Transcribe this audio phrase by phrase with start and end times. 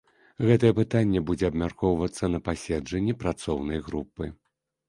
[0.45, 4.23] Гэтае пытанне будзе абмяркоўвацца на паседжанні працоўнай групы.